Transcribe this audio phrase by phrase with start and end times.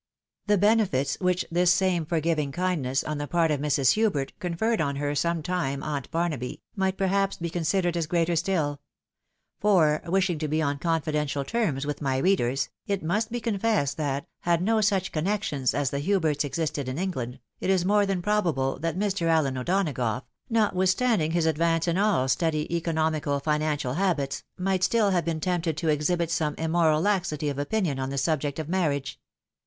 [0.47, 3.91] The benefits which this same forgiving kindness on the part of Mrs.
[3.91, 8.81] Hubert conferred on her some time aunt Barnaby, might perhaps be considered as greater still;
[9.59, 14.25] for (wishing to be on confidential terms with my readers) it must be confessed that,
[14.39, 18.79] had no such connections as the Huberts existed in England, it is more than probable
[18.79, 19.27] that Mr.
[19.27, 25.39] AUen O'Donagough, notwithstanding his advance in all steady economical financial habits, might still have been
[25.39, 29.19] tempted to exhibit some immoral laxity of opinion on the subject of marriage.